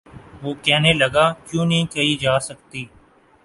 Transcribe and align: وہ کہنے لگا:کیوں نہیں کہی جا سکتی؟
وہ 0.43 0.51
کہنے 0.63 0.91
لگا:کیوں 0.93 1.65
نہیں 1.65 1.85
کہی 1.93 2.15
جا 2.23 2.35
سکتی؟ 2.47 2.81